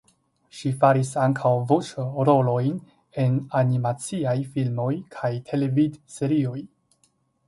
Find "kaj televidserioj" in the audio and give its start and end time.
5.17-6.57